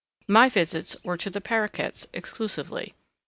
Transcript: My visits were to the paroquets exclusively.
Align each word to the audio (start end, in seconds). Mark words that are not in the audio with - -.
My 0.27 0.49
visits 0.49 0.95
were 1.03 1.15
to 1.17 1.29
the 1.29 1.39
paroquets 1.41 2.07
exclusively. 2.11 2.95